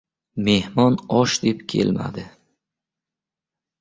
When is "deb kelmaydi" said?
1.43-2.25